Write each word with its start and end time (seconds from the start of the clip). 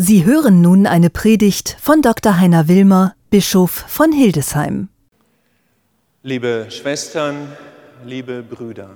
Sie 0.00 0.24
hören 0.24 0.60
nun 0.60 0.86
eine 0.86 1.10
Predigt 1.10 1.76
von 1.80 2.02
Dr. 2.02 2.38
Heiner 2.38 2.68
Wilmer, 2.68 3.16
Bischof 3.30 3.72
von 3.88 4.12
Hildesheim. 4.12 4.90
Liebe 6.22 6.66
Schwestern, 6.68 7.52
liebe 8.04 8.44
Brüder, 8.44 8.90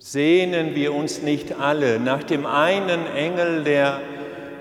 sehnen 0.00 0.74
wir 0.74 0.92
uns 0.92 1.22
nicht 1.22 1.60
alle 1.60 2.00
nach 2.00 2.24
dem 2.24 2.44
einen 2.44 3.06
Engel, 3.06 3.62
der 3.62 4.00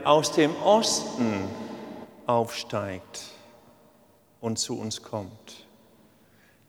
aus 0.04 0.34
dem 0.34 0.56
Osten 0.64 1.34
aufsteigt 2.28 3.24
und 4.40 4.60
zu 4.60 4.78
uns 4.80 5.02
kommt. 5.02 5.66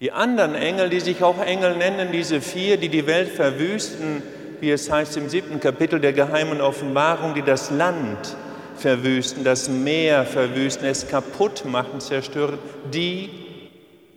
Die 0.00 0.10
anderen 0.10 0.54
Engel, 0.54 0.88
die 0.88 1.00
sich 1.00 1.22
auch 1.22 1.38
Engel 1.38 1.76
nennen, 1.76 2.12
diese 2.12 2.40
vier, 2.40 2.78
die 2.78 2.88
die 2.88 3.06
Welt 3.06 3.28
verwüsten, 3.28 4.22
wie 4.60 4.70
es 4.70 4.90
heißt 4.90 5.18
im 5.18 5.28
siebten 5.28 5.60
Kapitel 5.60 6.00
der 6.00 6.14
geheimen 6.14 6.62
Offenbarung, 6.62 7.34
die 7.34 7.42
das 7.42 7.70
Land 7.70 8.38
verwüsten, 8.76 9.44
das 9.44 9.68
Meer 9.68 10.24
verwüsten, 10.24 10.86
es 10.86 11.08
kaputt 11.08 11.64
machen, 11.64 12.00
zerstören, 12.00 12.58
die 12.92 13.30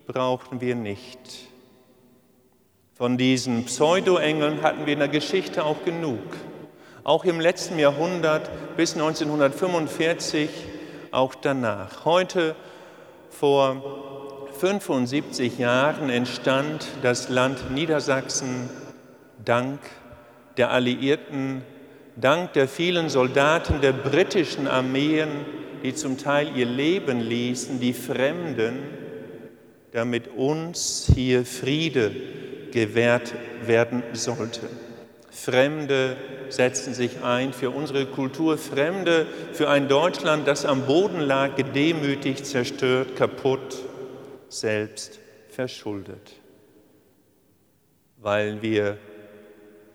brauchten 0.07 0.61
wir 0.61 0.75
nicht. 0.75 1.19
Von 2.93 3.17
diesen 3.17 3.65
Pseudo-Engeln 3.65 4.63
hatten 4.63 4.85
wir 4.85 4.93
in 4.93 4.99
der 4.99 5.07
Geschichte 5.07 5.63
auch 5.63 5.83
genug. 5.85 6.19
Auch 7.03 7.25
im 7.25 7.39
letzten 7.39 7.77
Jahrhundert 7.77 8.49
bis 8.75 8.93
1945, 8.93 10.49
auch 11.11 11.35
danach. 11.35 12.05
Heute, 12.05 12.55
vor 13.29 14.49
75 14.59 15.59
Jahren, 15.59 16.09
entstand 16.09 16.87
das 17.03 17.29
Land 17.29 17.71
Niedersachsen 17.71 18.69
dank 19.45 19.79
der 20.57 20.71
Alliierten 20.71 21.61
dank 22.19 22.53
der 22.53 22.67
vielen 22.67 23.09
Soldaten 23.09 23.81
der 23.81 23.93
britischen 23.93 24.67
Armeen, 24.67 25.29
die 25.83 25.93
zum 25.93 26.17
Teil 26.17 26.55
ihr 26.55 26.65
Leben 26.65 27.21
ließen, 27.21 27.79
die 27.79 27.93
Fremden, 27.93 28.79
damit 29.91 30.27
uns 30.27 31.09
hier 31.13 31.45
Friede 31.45 32.11
gewährt 32.71 33.33
werden 33.65 34.03
sollte. 34.13 34.61
Fremde 35.29 36.17
setzen 36.49 36.93
sich 36.93 37.21
ein 37.23 37.53
für 37.53 37.69
unsere 37.69 38.05
Kultur, 38.07 38.57
Fremde 38.57 39.27
für 39.53 39.69
ein 39.69 39.87
Deutschland, 39.87 40.47
das 40.47 40.65
am 40.65 40.85
Boden 40.85 41.19
lag, 41.19 41.55
gedemütigt, 41.55 42.45
zerstört, 42.45 43.15
kaputt, 43.15 43.77
selbst 44.49 45.19
verschuldet. 45.49 46.33
Weil 48.17 48.61
wir 48.61 48.97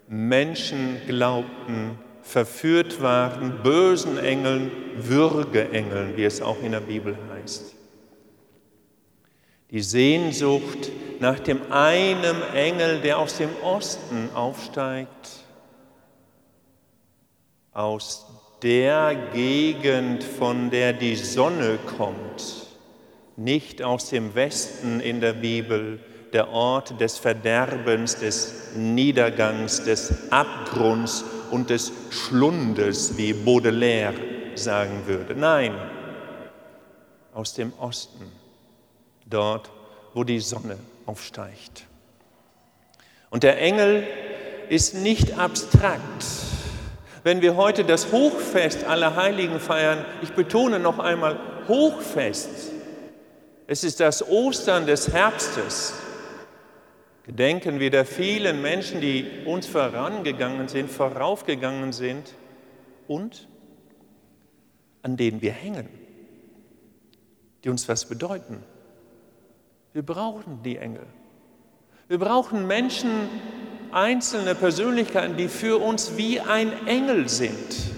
Menschen 0.07 1.01
glaubten, 1.07 1.99
verführt 2.23 3.03
waren, 3.03 3.63
bösen 3.63 4.19
Engeln, 4.19 4.71
Würgeengeln, 4.97 6.17
wie 6.17 6.25
es 6.25 6.41
auch 6.41 6.63
in 6.63 6.73
der 6.73 6.81
Bibel 6.81 7.17
heißt. 7.35 7.75
Die 9.71 9.83
Sehnsucht 9.83 10.91
nach 11.19 11.41
dem 11.41 11.73
einen 11.73 12.43
Engel, 12.55 13.01
der 13.01 13.19
aus 13.19 13.39
dem 13.39 13.51
Osten 13.63 14.29
aufsteigt, 14.35 15.09
aus 17.73 18.27
der 18.63 19.17
Gegend, 19.33 20.23
von 20.23 20.71
der 20.71 20.93
die 20.93 21.17
Sonne 21.17 21.79
kommt, 21.97 22.67
nicht 23.37 23.83
aus 23.83 24.11
dem 24.11 24.35
Westen 24.35 25.01
in 25.01 25.21
der 25.21 25.33
Bibel, 25.33 25.99
der 26.33 26.51
Ort 26.51 27.01
des 27.01 27.19
Verderbens, 27.19 28.19
des 28.19 28.75
Niedergangs, 28.77 29.85
des 29.85 30.31
Abgrunds 30.31 31.25
und 31.53 31.69
des 31.69 31.93
Schlundes, 32.11 33.19
wie 33.19 33.35
Baudelaire 33.35 34.15
sagen 34.55 35.03
würde. 35.07 35.35
Nein, 35.37 35.75
aus 37.35 37.53
dem 37.53 37.75
Osten, 37.79 38.33
dort, 39.27 39.71
wo 40.15 40.25
die 40.25 40.41
Sonne 40.41 40.79
aufsteigt. 41.05 41.85
Und 43.29 43.43
der 43.43 43.61
Engel 43.61 44.07
ist 44.71 44.95
nicht 44.95 45.39
abstrakt. 45.39 46.25
Wenn 47.23 47.43
wir 47.43 47.55
heute 47.57 47.85
das 47.85 48.13
Hochfest 48.13 48.85
aller 48.85 49.15
Heiligen 49.15 49.61
feiern, 49.61 50.07
ich 50.23 50.33
betone 50.33 50.79
noch 50.79 50.99
einmal 50.99 51.39
Hochfest, 51.69 52.49
es 53.67 53.85
ist 53.85 54.01
das 54.01 54.27
Ostern 54.27 54.87
des 54.87 55.13
Herbstes, 55.13 55.95
Gedenken 57.25 57.79
wir 57.79 57.91
der 57.91 58.05
vielen 58.05 58.63
Menschen, 58.63 59.01
die 59.01 59.25
uns 59.45 59.67
vorangegangen 59.67 60.69
sind, 60.69 60.91
voraufgegangen 60.91 61.93
sind 61.93 62.35
und 63.07 63.49
an 65.03 65.17
denen 65.17 65.41
wir 65.41 65.53
hängen, 65.53 65.89
die 67.63 67.69
uns 67.69 67.89
was 67.89 68.09
bedeuten. 68.09 68.63
Wir 69.93 70.03
brauchen 70.03 70.63
die 70.65 70.79
Engel. 70.79 71.07
Wir 72.09 72.19
brauchen 72.19 72.67
Menschen, 72.67 73.11
einzelne 73.93 74.55
Persönlichkeiten, 74.55 75.37
die 75.37 75.49
für 75.49 75.81
uns 75.81 76.17
wie 76.17 76.41
ein 76.41 76.87
Engel 76.87 77.29
sind. 77.29 77.93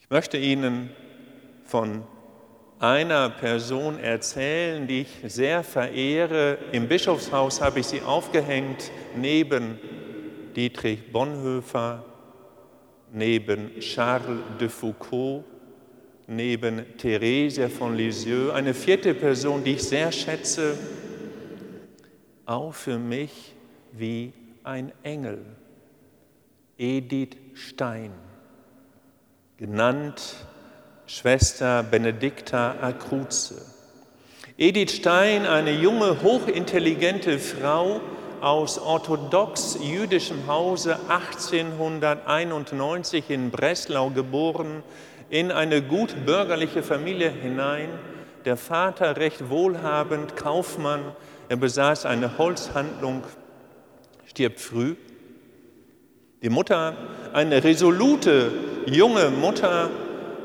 Ich 0.00 0.10
möchte 0.10 0.36
Ihnen 0.36 0.90
von 1.64 2.04
einer 2.84 3.30
Person 3.30 3.98
erzählen, 3.98 4.86
die 4.86 5.02
ich 5.02 5.32
sehr 5.32 5.64
verehre. 5.64 6.58
Im 6.72 6.86
Bischofshaus 6.86 7.62
habe 7.62 7.80
ich 7.80 7.86
sie 7.86 8.02
aufgehängt, 8.02 8.90
neben 9.16 9.78
Dietrich 10.54 11.10
Bonhoeffer, 11.10 12.04
neben 13.10 13.80
Charles 13.80 14.40
de 14.60 14.68
Foucault, 14.68 15.44
neben 16.26 16.84
Therese 16.98 17.70
von 17.70 17.96
Lisieux. 17.96 18.52
Eine 18.52 18.74
vierte 18.74 19.14
Person, 19.14 19.64
die 19.64 19.72
ich 19.72 19.82
sehr 19.82 20.12
schätze, 20.12 20.76
auch 22.44 22.74
für 22.74 22.98
mich 22.98 23.54
wie 23.92 24.34
ein 24.62 24.92
Engel, 25.02 25.38
Edith 26.76 27.36
Stein, 27.54 28.12
genannt 29.56 30.46
Schwester 31.06 31.82
Benedikta 31.82 32.76
Akruze. 32.80 33.60
Edith 34.56 34.92
Stein, 34.92 35.44
eine 35.44 35.72
junge, 35.72 36.22
hochintelligente 36.22 37.38
Frau 37.38 38.00
aus 38.40 38.78
orthodox 38.78 39.78
jüdischem 39.82 40.46
Hause, 40.46 40.96
1891 41.08 43.28
in 43.28 43.50
Breslau 43.50 44.08
geboren, 44.10 44.82
in 45.28 45.52
eine 45.52 45.82
gut 45.82 46.24
bürgerliche 46.24 46.82
Familie 46.82 47.28
hinein. 47.28 47.90
Der 48.46 48.56
Vater 48.56 49.18
recht 49.18 49.50
wohlhabend, 49.50 50.36
Kaufmann, 50.36 51.02
er 51.50 51.56
besaß 51.56 52.06
eine 52.06 52.38
Holzhandlung, 52.38 53.24
stirbt 54.24 54.58
früh. 54.58 54.96
Die 56.42 56.48
Mutter, 56.48 56.96
eine 57.34 57.62
resolute 57.62 58.50
junge 58.86 59.28
Mutter, 59.28 59.90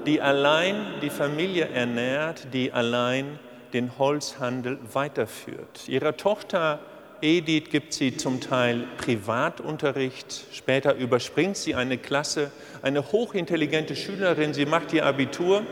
die 0.06 0.22
allein 0.22 0.76
die 1.02 1.10
Familie 1.10 1.70
ernährt, 1.70 2.48
die 2.54 2.72
allein 2.72 3.40
den 3.74 3.98
Holzhandel 3.98 4.80
weiterführt. 4.94 5.88
Ihrer 5.88 6.18
Tochter 6.18 6.80
Edith 7.22 7.70
gibt 7.70 7.94
sie 7.94 8.16
zum 8.16 8.40
Teil 8.40 8.88
Privatunterricht, 8.98 10.46
später 10.54 10.96
überspringt 10.96 11.58
sie 11.58 11.76
eine 11.76 11.98
Klasse, 11.98 12.52
eine 12.82 13.12
hochintelligente 13.12 13.96
Schülerin, 13.96 14.54
sie 14.54 14.66
macht 14.66 14.94
ihr 14.94 15.06
Abitur 15.06 15.64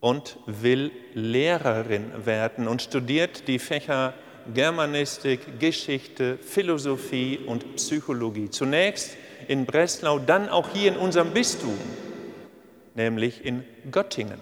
und 0.00 0.36
will 0.46 0.90
Lehrerin 1.14 2.10
werden 2.24 2.66
und 2.66 2.82
studiert 2.82 3.46
die 3.46 3.58
Fächer 3.58 4.14
Germanistik, 4.52 5.58
Geschichte, 5.58 6.38
Philosophie 6.38 7.38
und 7.46 7.76
Psychologie. 7.76 8.50
Zunächst 8.50 9.16
in 9.48 9.66
Breslau, 9.66 10.18
dann 10.18 10.48
auch 10.48 10.70
hier 10.72 10.92
in 10.92 10.96
unserem 10.96 11.30
Bistum 11.30 11.76
nämlich 12.96 13.44
in 13.44 13.62
Göttingen 13.90 14.40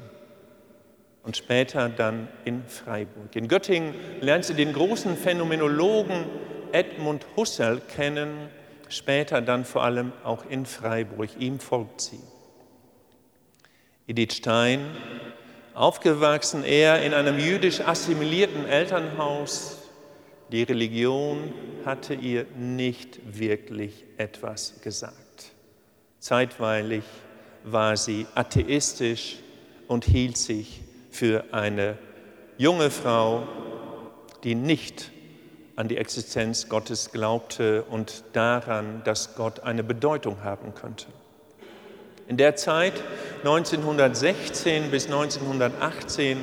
und 1.22 1.36
später 1.36 1.88
dann 1.88 2.28
in 2.44 2.64
Freiburg. 2.66 3.34
In 3.34 3.48
Göttingen 3.48 3.94
lernt 4.20 4.44
sie 4.44 4.54
den 4.54 4.72
großen 4.72 5.16
Phänomenologen 5.16 6.24
Edmund 6.72 7.26
Husserl 7.36 7.80
kennen, 7.80 8.48
später 8.88 9.40
dann 9.40 9.64
vor 9.64 9.84
allem 9.84 10.12
auch 10.22 10.44
in 10.48 10.66
Freiburg. 10.66 11.30
Ihm 11.38 11.60
folgt 11.60 12.00
sie. 12.00 12.20
Edith 14.06 14.34
Stein, 14.34 14.80
aufgewachsen 15.72 16.62
eher 16.64 17.02
in 17.02 17.14
einem 17.14 17.38
jüdisch 17.38 17.80
assimilierten 17.80 18.66
Elternhaus, 18.66 19.78
die 20.52 20.62
Religion 20.62 21.52
hatte 21.86 22.14
ihr 22.14 22.46
nicht 22.56 23.18
wirklich 23.38 24.04
etwas 24.18 24.80
gesagt. 24.82 25.52
Zeitweilig 26.18 27.02
war 27.64 27.96
sie 27.96 28.26
atheistisch 28.34 29.37
und 29.88 30.05
hielt 30.05 30.37
sich 30.37 30.82
für 31.11 31.44
eine 31.52 31.99
junge 32.58 32.90
Frau, 32.90 33.49
die 34.44 34.55
nicht 34.55 35.11
an 35.76 35.88
die 35.88 35.96
Existenz 35.96 36.69
Gottes 36.69 37.11
glaubte 37.11 37.82
und 37.84 38.25
daran, 38.32 39.02
dass 39.05 39.34
Gott 39.34 39.61
eine 39.61 39.82
Bedeutung 39.82 40.44
haben 40.44 40.75
könnte. 40.75 41.06
In 42.28 42.37
der 42.37 42.56
Zeit 42.56 42.94
1916 43.38 44.90
bis 44.90 45.06
1918, 45.06 46.38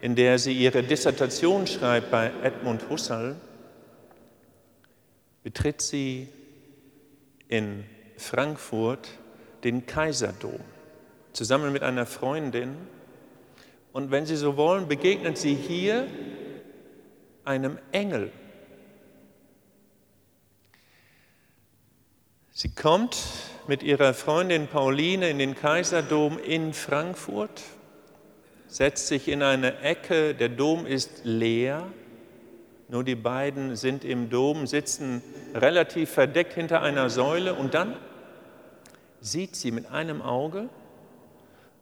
in 0.00 0.14
der 0.14 0.38
sie 0.38 0.52
ihre 0.52 0.82
Dissertation 0.82 1.66
schreibt 1.66 2.10
bei 2.10 2.30
Edmund 2.42 2.88
Husserl, 2.88 3.36
betritt 5.42 5.82
sie 5.82 6.28
in 7.48 7.84
Frankfurt 8.16 9.08
den 9.64 9.86
Kaiserdom 9.86 10.60
zusammen 11.32 11.72
mit 11.72 11.82
einer 11.82 12.06
Freundin. 12.06 12.76
Und 13.92 14.10
wenn 14.10 14.26
Sie 14.26 14.36
so 14.36 14.56
wollen, 14.56 14.88
begegnet 14.88 15.38
sie 15.38 15.54
hier 15.54 16.06
einem 17.44 17.78
Engel. 17.92 18.30
Sie 22.50 22.70
kommt 22.74 23.16
mit 23.68 23.82
ihrer 23.82 24.14
Freundin 24.14 24.66
Pauline 24.66 25.30
in 25.30 25.38
den 25.38 25.54
Kaiserdom 25.54 26.38
in 26.38 26.72
Frankfurt, 26.72 27.62
setzt 28.66 29.06
sich 29.06 29.28
in 29.28 29.42
eine 29.42 29.80
Ecke, 29.80 30.34
der 30.34 30.48
Dom 30.48 30.84
ist 30.84 31.20
leer, 31.22 31.86
nur 32.88 33.04
die 33.04 33.14
beiden 33.14 33.76
sind 33.76 34.04
im 34.04 34.28
Dom, 34.28 34.66
sitzen 34.66 35.22
relativ 35.54 36.10
verdeckt 36.10 36.54
hinter 36.54 36.82
einer 36.82 37.10
Säule 37.10 37.54
und 37.54 37.74
dann 37.74 37.94
sieht 39.20 39.56
sie 39.56 39.70
mit 39.70 39.90
einem 39.90 40.22
Auge, 40.22 40.68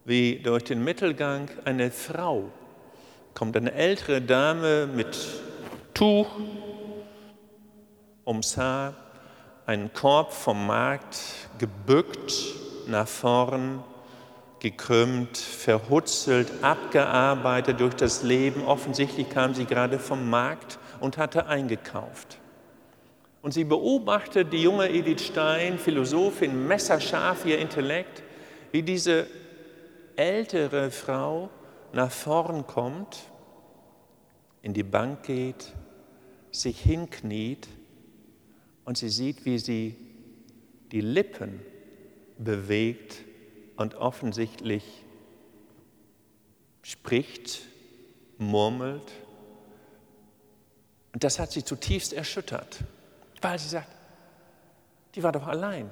wie 0.04 0.38
durch 0.42 0.64
den 0.64 0.82
Mittelgang 0.84 1.50
eine 1.64 1.90
Frau 1.90 2.44
kommt, 3.34 3.56
eine 3.56 3.72
ältere 3.72 4.22
Dame 4.22 4.86
mit 4.86 5.16
Tuch 5.92 6.28
ums 8.26 8.56
Haar, 8.56 8.94
einen 9.66 9.92
Korb 9.92 10.32
vom 10.32 10.66
Markt, 10.66 11.18
gebückt 11.58 12.32
nach 12.86 13.08
vorn, 13.08 13.82
gekrümmt, 14.60 15.36
verhutzelt, 15.36 16.50
abgearbeitet 16.62 17.80
durch 17.80 17.94
das 17.94 18.22
Leben. 18.22 18.64
Offensichtlich 18.64 19.28
kam 19.28 19.54
sie 19.54 19.64
gerade 19.64 19.98
vom 19.98 20.30
Markt 20.30 20.78
und 21.00 21.18
hatte 21.18 21.46
eingekauft. 21.46 22.38
Und 23.46 23.52
sie 23.52 23.62
beobachtet 23.62 24.52
die 24.52 24.60
junge 24.60 24.90
Edith 24.90 25.24
Stein, 25.24 25.78
Philosophin, 25.78 26.66
messerscharf 26.66 27.46
ihr 27.46 27.60
Intellekt, 27.60 28.24
wie 28.72 28.82
diese 28.82 29.28
ältere 30.16 30.90
Frau 30.90 31.48
nach 31.92 32.10
vorn 32.10 32.66
kommt, 32.66 33.30
in 34.62 34.74
die 34.74 34.82
Bank 34.82 35.22
geht, 35.22 35.74
sich 36.50 36.80
hinkniet 36.80 37.68
und 38.84 38.98
sie 38.98 39.10
sieht, 39.10 39.44
wie 39.44 39.60
sie 39.60 39.94
die 40.90 41.00
Lippen 41.00 41.60
bewegt 42.38 43.14
und 43.76 43.94
offensichtlich 43.94 44.82
spricht, 46.82 47.60
murmelt. 48.38 49.12
Und 51.12 51.22
das 51.22 51.38
hat 51.38 51.52
sie 51.52 51.64
zutiefst 51.64 52.12
erschüttert, 52.12 52.82
weil 53.42 53.58
sie 53.58 53.68
sagt, 53.68 53.88
die 55.14 55.22
war 55.22 55.32
doch 55.32 55.46
allein. 55.46 55.90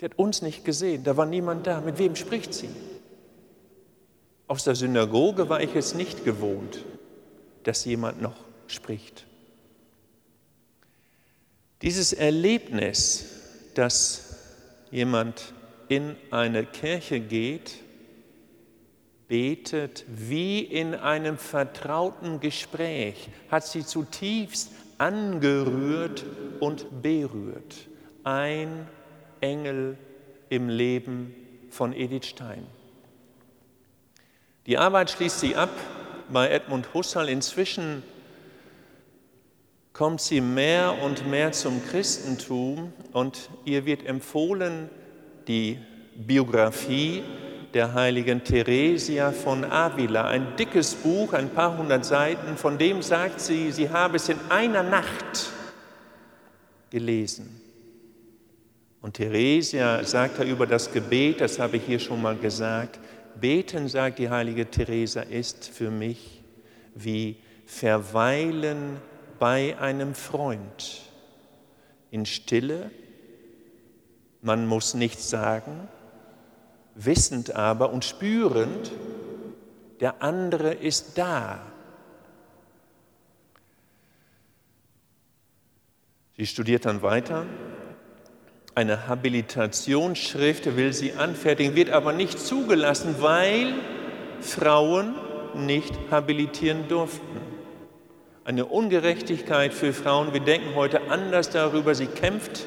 Die 0.00 0.04
hat 0.04 0.18
uns 0.18 0.42
nicht 0.42 0.64
gesehen, 0.64 1.04
da 1.04 1.16
war 1.16 1.26
niemand 1.26 1.66
da. 1.66 1.80
Mit 1.80 1.98
wem 1.98 2.16
spricht 2.16 2.54
sie? 2.54 2.70
Aus 4.48 4.64
der 4.64 4.74
Synagoge 4.74 5.48
war 5.48 5.60
ich 5.60 5.74
es 5.74 5.94
nicht 5.94 6.24
gewohnt, 6.24 6.84
dass 7.62 7.84
jemand 7.84 8.20
noch 8.20 8.36
spricht. 8.66 9.24
Dieses 11.82 12.12
Erlebnis, 12.12 13.24
dass 13.74 14.36
jemand 14.90 15.52
in 15.88 16.16
eine 16.30 16.64
Kirche 16.64 17.20
geht, 17.20 17.78
betet 19.28 20.04
wie 20.08 20.60
in 20.60 20.94
einem 20.94 21.38
vertrauten 21.38 22.40
Gespräch, 22.40 23.28
hat 23.50 23.66
sie 23.66 23.84
zutiefst 23.84 24.70
angerührt 25.02 26.24
und 26.60 27.02
berührt. 27.02 27.88
Ein 28.22 28.86
Engel 29.40 29.98
im 30.48 30.68
Leben 30.68 31.34
von 31.70 31.92
Edith 31.92 32.26
Stein. 32.26 32.64
Die 34.66 34.78
Arbeit 34.78 35.10
schließt 35.10 35.40
sie 35.40 35.56
ab 35.56 35.70
bei 36.32 36.48
Edmund 36.50 36.94
Husserl. 36.94 37.28
Inzwischen 37.28 38.04
kommt 39.92 40.20
sie 40.20 40.40
mehr 40.40 41.02
und 41.02 41.28
mehr 41.28 41.50
zum 41.50 41.84
Christentum 41.84 42.92
und 43.12 43.50
ihr 43.64 43.84
wird 43.84 44.06
empfohlen, 44.06 44.88
die 45.48 45.80
Biografie 46.14 47.24
der 47.74 47.94
heiligen 47.94 48.44
Theresia 48.44 49.32
von 49.32 49.64
Avila, 49.64 50.28
ein 50.28 50.56
dickes 50.56 50.94
Buch, 50.94 51.32
ein 51.32 51.50
paar 51.50 51.76
hundert 51.76 52.04
Seiten, 52.04 52.56
von 52.56 52.78
dem 52.78 53.02
sagt 53.02 53.40
sie, 53.40 53.72
sie 53.72 53.90
habe 53.90 54.16
es 54.16 54.28
in 54.28 54.38
einer 54.50 54.82
Nacht 54.82 55.50
gelesen. 56.90 57.60
Und 59.00 59.14
Theresia 59.14 60.04
sagt 60.04 60.38
er 60.38 60.44
über 60.44 60.66
das 60.66 60.92
Gebet, 60.92 61.40
das 61.40 61.58
habe 61.58 61.78
ich 61.78 61.84
hier 61.84 61.98
schon 61.98 62.22
mal 62.22 62.36
gesagt, 62.36 63.00
beten, 63.40 63.88
sagt 63.88 64.18
die 64.18 64.30
heilige 64.30 64.70
Theresia, 64.70 65.22
ist 65.22 65.68
für 65.68 65.90
mich 65.90 66.42
wie 66.94 67.36
verweilen 67.66 68.98
bei 69.38 69.76
einem 69.80 70.14
Freund 70.14 71.00
in 72.10 72.26
Stille. 72.26 72.90
Man 74.42 74.66
muss 74.66 74.94
nichts 74.94 75.30
sagen, 75.30 75.88
wissend 76.94 77.54
aber 77.54 77.92
und 77.92 78.04
spürend, 78.04 78.92
der 80.00 80.22
andere 80.22 80.72
ist 80.72 81.18
da. 81.18 81.60
Sie 86.36 86.46
studiert 86.46 86.86
dann 86.86 87.02
weiter. 87.02 87.46
Eine 88.74 89.06
Habilitationsschrift 89.06 90.76
will 90.76 90.92
sie 90.92 91.12
anfertigen, 91.12 91.76
wird 91.76 91.90
aber 91.90 92.12
nicht 92.12 92.38
zugelassen, 92.38 93.16
weil 93.20 93.74
Frauen 94.40 95.14
nicht 95.54 95.92
habilitieren 96.10 96.88
durften 96.88 97.52
eine 98.44 98.66
Ungerechtigkeit 98.66 99.72
für 99.72 99.92
Frauen. 99.92 100.32
Wir 100.32 100.40
denken 100.40 100.74
heute 100.74 101.10
anders 101.10 101.50
darüber. 101.50 101.94
Sie 101.94 102.06
kämpft 102.06 102.66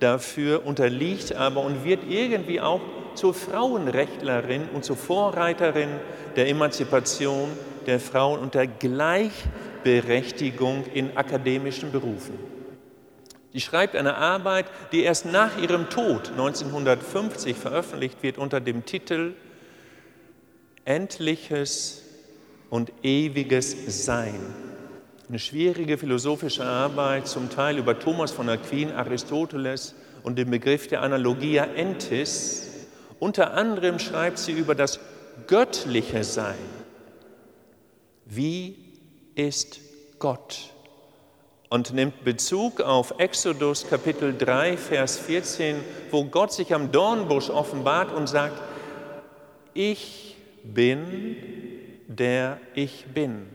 dafür, 0.00 0.64
unterliegt 0.64 1.34
aber 1.34 1.62
und 1.62 1.84
wird 1.84 2.04
irgendwie 2.08 2.60
auch 2.60 2.80
zur 3.16 3.34
Frauenrechtlerin 3.34 4.68
und 4.74 4.84
zur 4.84 4.96
Vorreiterin 4.96 5.90
der 6.36 6.48
Emanzipation 6.48 7.50
der 7.86 8.00
Frauen 8.00 8.40
und 8.40 8.54
der 8.54 8.66
Gleichberechtigung 8.66 10.84
in 10.92 11.16
akademischen 11.16 11.92
Berufen. 11.92 12.36
Sie 13.52 13.60
schreibt 13.60 13.94
eine 13.96 14.16
Arbeit, 14.16 14.66
die 14.92 15.02
erst 15.02 15.26
nach 15.26 15.60
ihrem 15.60 15.90
Tod 15.90 16.30
1950 16.30 17.56
veröffentlicht 17.56 18.22
wird 18.22 18.38
unter 18.38 18.60
dem 18.60 18.84
Titel 18.84 19.34
Endliches 20.84 22.04
und 22.70 22.92
ewiges 23.02 24.04
Sein 24.04 24.54
eine 25.30 25.38
schwierige 25.38 25.96
philosophische 25.96 26.64
Arbeit, 26.64 27.28
zum 27.28 27.50
Teil 27.50 27.78
über 27.78 27.96
Thomas 27.96 28.32
von 28.32 28.48
Aquin, 28.48 28.90
Aristoteles 28.90 29.94
und 30.24 30.36
den 30.36 30.50
Begriff 30.50 30.88
der 30.88 31.02
Analogia 31.02 31.66
entis. 31.76 32.69
Unter 33.20 33.54
anderem 33.54 34.00
schreibt 34.00 34.38
sie 34.38 34.52
über 34.52 34.74
das 34.74 34.98
göttliche 35.46 36.24
Sein. 36.24 36.58
Wie 38.24 38.76
ist 39.36 39.80
Gott? 40.18 40.70
Und 41.68 41.92
nimmt 41.92 42.24
Bezug 42.24 42.80
auf 42.80 43.14
Exodus 43.18 43.88
Kapitel 43.88 44.36
3, 44.36 44.76
Vers 44.76 45.18
14, 45.18 45.76
wo 46.10 46.24
Gott 46.24 46.52
sich 46.52 46.74
am 46.74 46.90
Dornbusch 46.90 47.50
offenbart 47.50 48.12
und 48.12 48.28
sagt, 48.28 48.60
ich 49.72 50.36
bin 50.64 51.36
der 52.10 52.58
ich 52.74 53.06
bin. 53.14 53.46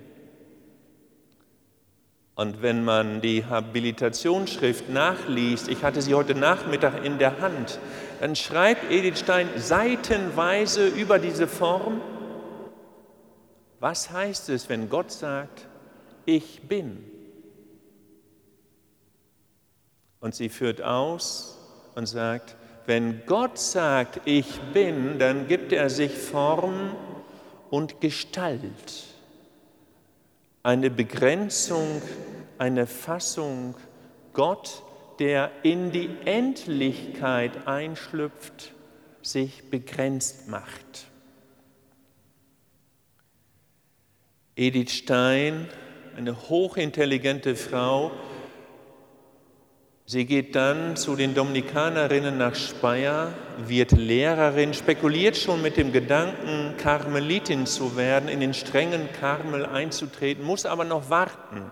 Und 2.35 2.61
wenn 2.61 2.83
man 2.83 3.21
die 3.21 3.45
Habilitationsschrift 3.45 4.89
nachliest, 4.89 5.69
ich 5.69 5.85
hatte 5.85 6.01
sie 6.01 6.13
heute 6.13 6.35
Nachmittag 6.35 7.05
in 7.05 7.17
der 7.17 7.39
Hand, 7.39 7.79
dann 8.19 8.35
schreibt 8.35 8.91
Edith 8.91 9.19
Stein 9.19 9.47
seitenweise 9.55 10.87
über 10.87 11.17
diese 11.17 11.47
Form, 11.47 12.01
was 13.79 14.11
heißt 14.11 14.49
es, 14.49 14.67
wenn 14.67 14.89
Gott 14.89 15.11
sagt, 15.11 15.67
ich 16.25 16.61
bin? 16.67 17.03
Und 20.19 20.35
sie 20.35 20.49
führt 20.49 20.81
aus 20.81 21.57
und 21.95 22.07
sagt, 22.07 22.57
wenn 22.85 23.25
Gott 23.25 23.57
sagt, 23.57 24.21
ich 24.25 24.59
bin, 24.73 25.19
dann 25.19 25.47
gibt 25.47 25.71
er 25.71 25.89
sich 25.89 26.11
Form 26.11 26.95
und 27.69 28.01
Gestalt 28.01 29.14
eine 30.65 30.89
Begrenzung 30.89 32.01
eine 32.57 32.88
Fassung 32.88 33.75
Gott, 34.34 34.81
der 35.19 35.51
in 35.62 35.91
die 35.91 36.10
Endlichkeit 36.25 37.67
einschlüpft, 37.67 38.74
sich 39.22 39.69
begrenzt 39.69 40.48
macht. 40.48 41.05
Edith 44.55 44.91
Stein, 44.91 45.67
eine 46.17 46.50
hochintelligente 46.50 47.55
Frau, 47.55 48.12
sie 50.05 50.25
geht 50.25 50.55
dann 50.55 50.95
zu 50.95 51.15
den 51.15 51.33
Dominikanerinnen 51.33 52.38
nach 52.38 52.55
Speyer, 52.55 53.33
wird 53.65 53.91
Lehrerin, 53.91 54.74
spekuliert 54.74 55.38
schon 55.38 55.62
mit 55.62 55.77
dem 55.77 55.91
Gedanken, 55.91 56.75
Karmelitin 56.77 57.65
zu 57.65 57.97
werden, 57.97 58.29
in 58.29 58.39
den 58.39 58.53
strengen 58.53 59.09
Karmel 59.19 59.65
einzutreten, 59.65 60.43
muss 60.43 60.65
aber 60.65 60.85
noch 60.85 61.09
warten, 61.09 61.71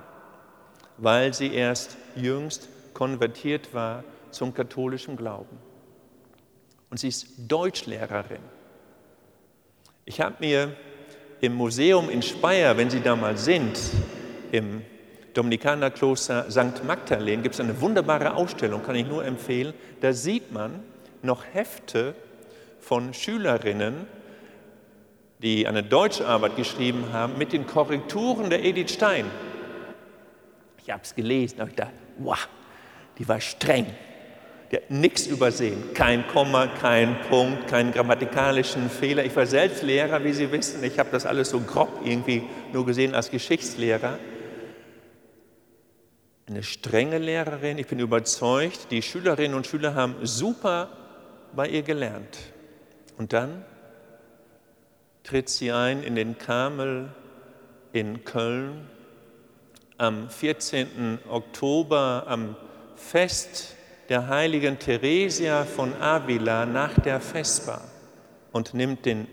weil 0.97 1.33
sie 1.33 1.53
erst 1.53 1.97
jüngst 2.15 2.69
konvertiert 2.93 3.73
war 3.73 4.03
zum 4.31 4.53
katholischen 4.53 5.15
Glauben. 5.15 5.57
Und 6.89 6.99
sie 6.99 7.07
ist 7.07 7.27
Deutschlehrerin. 7.47 8.41
Ich 10.05 10.19
habe 10.21 10.35
mir 10.39 10.75
im 11.41 11.55
Museum 11.55 12.09
in 12.09 12.21
Speyer, 12.21 12.77
wenn 12.77 12.89
Sie 12.89 13.01
da 13.01 13.15
mal 13.15 13.37
sind, 13.37 13.77
im 14.51 14.81
Dominikanerkloster 15.33 16.49
St. 16.49 16.83
Magdalene, 16.85 17.41
gibt 17.41 17.55
es 17.55 17.61
eine 17.61 17.79
wunderbare 17.81 18.35
Ausstellung, 18.35 18.83
kann 18.83 18.95
ich 18.95 19.07
nur 19.07 19.25
empfehlen. 19.25 19.73
Da 20.01 20.13
sieht 20.13 20.51
man 20.51 20.83
noch 21.21 21.43
Hefte 21.53 22.13
von 22.79 23.13
Schülerinnen, 23.13 24.07
die 25.41 25.67
eine 25.67 25.83
Deutscharbeit 25.83 26.55
geschrieben 26.55 27.11
haben, 27.11 27.37
mit 27.37 27.51
den 27.51 27.65
Korrekturen 27.65 28.49
der 28.49 28.63
Edith 28.63 28.91
Stein. 28.91 29.25
Ich 30.83 30.89
habe 30.89 31.01
es 31.03 31.15
gelesen, 31.15 31.59
habe 31.59 31.69
ich 31.69 31.75
gedacht, 31.75 31.93
wow, 32.17 32.47
die 33.17 33.27
war 33.27 33.39
streng. 33.41 33.87
Die 34.71 34.77
hat 34.77 34.89
nichts 34.89 35.27
übersehen. 35.27 35.93
Kein 35.93 36.25
Komma, 36.27 36.67
kein 36.67 37.15
Punkt, 37.29 37.67
keinen 37.67 37.91
grammatikalischen 37.91 38.89
Fehler. 38.89 39.23
Ich 39.23 39.35
war 39.35 39.45
selbst 39.45 39.83
Lehrer, 39.83 40.23
wie 40.23 40.33
Sie 40.33 40.51
wissen. 40.51 40.83
Ich 40.83 40.97
habe 40.97 41.09
das 41.11 41.25
alles 41.25 41.49
so 41.49 41.59
grob 41.59 42.01
irgendwie 42.03 42.43
nur 42.71 42.85
gesehen 42.85 43.13
als 43.13 43.29
Geschichtslehrer. 43.29 44.17
Eine 46.45 46.63
strenge 46.63 47.19
Lehrerin. 47.19 47.77
Ich 47.77 47.87
bin 47.87 47.99
überzeugt, 47.99 48.91
die 48.91 49.01
Schülerinnen 49.01 49.55
und 49.55 49.65
Schüler 49.65 49.95
haben 49.95 50.15
super 50.23 50.89
bei 51.55 51.69
ihr 51.69 51.83
gelernt. 51.83 52.37
Und 53.17 53.31
dann 53.31 53.63
tritt 55.23 55.49
sie 55.49 55.71
ein 55.71 56.03
in 56.03 56.15
den 56.15 56.37
Karmel 56.37 57.09
in 57.93 58.25
Köln 58.25 58.89
am 59.97 60.29
14. 60.29 61.19
Oktober, 61.29 62.25
am 62.27 62.57
Fest 62.95 63.75
der 64.09 64.27
heiligen 64.27 64.79
Theresia 64.79 65.63
von 65.63 65.93
Avila 66.01 66.65
nach 66.65 66.99
der 66.99 67.21
Vespa 67.21 67.81
und 68.51 68.73
nimmt 68.73 69.05
den 69.05 69.27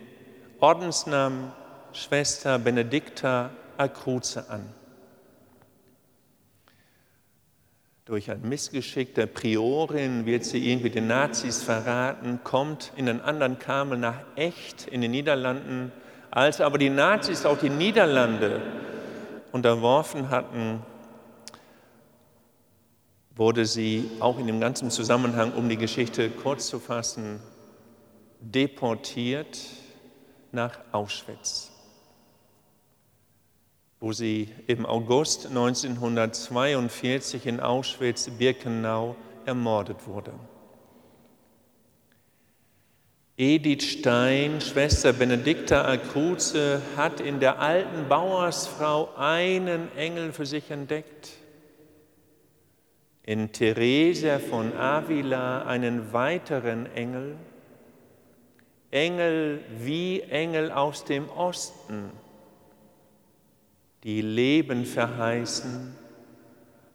Ordensnamen 0.61 1.53
Schwester 1.93 2.59
Benedicta 2.59 3.51
Acruze 3.77 4.49
an. 4.49 4.80
Durch 8.11 8.29
ein 8.29 8.41
Missgeschick 8.43 9.15
der 9.15 9.27
Priorin 9.27 10.27
wird 10.27 10.45
sie 10.45 10.69
irgendwie 10.69 10.91
den 10.91 11.07
Nazis 11.07 11.63
verraten, 11.63 12.41
kommt 12.43 12.91
in 12.97 13.09
einen 13.09 13.21
anderen 13.21 13.61
Kamel 13.61 13.99
nach 13.99 14.17
Echt 14.35 14.89
in 14.89 15.01
den 15.01 15.13
Niederlanden. 15.13 15.93
Als 16.33 16.61
aber 16.61 16.77
die 16.77 16.91
Nazis 16.91 17.47
auch 17.47 17.59
die 17.59 17.71
Niederlande 17.71 18.63
unterworfen 19.53 20.29
hatten, 20.29 20.83
wurde 23.37 23.65
sie 23.65 24.11
auch 24.19 24.41
in 24.41 24.49
dem 24.49 24.59
ganzen 24.59 24.91
Zusammenhang, 24.91 25.53
um 25.53 25.69
die 25.69 25.77
Geschichte 25.77 26.31
kurz 26.31 26.67
zu 26.67 26.81
fassen, 26.81 27.39
deportiert 28.41 29.57
nach 30.51 30.81
Auschwitz, 30.91 31.70
wo 34.01 34.13
sie 34.13 34.49
im 34.67 34.87
August 34.87 35.49
1942 35.49 37.47
in 37.47 37.61
Auschwitz-Birkenau 37.61 39.15
ermordet 39.45 40.07
wurde. 40.07 40.33
Edith 43.37 43.85
Stein, 43.85 44.61
Schwester 44.61 45.13
Benedikta 45.13 45.87
Akruze, 45.87 46.83
hat 46.97 47.21
in 47.21 47.41
der 47.41 47.59
alten 47.59 48.09
Bauersfrau 48.09 49.15
einen 49.17 49.95
Engel 49.97 50.33
für 50.33 50.45
sich 50.45 50.71
entdeckt. 50.71 51.31
In 53.23 53.53
Theresia 53.53 54.39
von 54.39 54.77
Avila 54.77 55.63
einen 55.63 56.13
weiteren 56.13 56.87
Engel, 56.95 57.37
Engel 58.91 59.61
wie 59.79 60.21
Engel 60.21 60.71
aus 60.71 61.05
dem 61.05 61.29
Osten, 61.31 62.11
die 64.05 64.23
Leben 64.23 64.85
verheißen. 64.85 65.95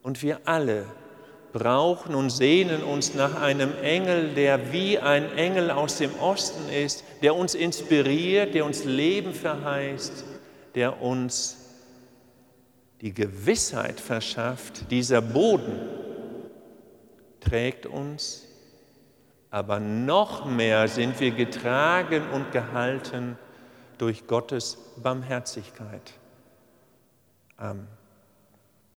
Und 0.02 0.22
wir 0.22 0.40
alle 0.46 0.86
brauchen 1.54 2.16
und 2.16 2.32
sehnen 2.32 2.84
uns 2.84 3.14
nach 3.14 3.42
einem 3.42 3.72
Engel, 3.82 4.34
der 4.34 4.74
wie 4.74 5.00
ein 5.00 5.32
Engel 5.38 5.72
aus 5.72 6.00
dem 6.00 6.14
Osten 6.20 6.70
ist, 6.70 7.04
der 7.22 7.36
uns 7.36 7.56
inspiriert, 7.56 8.54
der 8.54 8.66
uns 8.66 8.84
Leben 8.84 9.34
verheißt, 9.34 10.26
der 10.76 11.02
uns 11.02 11.58
die 13.02 13.14
Gewissheit 13.14 14.00
verschafft, 14.00 14.92
dieser 14.92 15.22
Boden, 15.22 15.80
trägt 17.40 17.86
uns, 17.86 18.48
aber 19.50 19.80
noch 19.80 20.46
mehr 20.46 20.88
sind 20.88 21.20
wir 21.20 21.32
getragen 21.32 22.24
und 22.34 22.52
gehalten 22.52 23.38
durch 23.98 24.28
Gottes 24.28 24.78
Barmherzigkeit. 25.02 26.12
Um, 27.60 27.88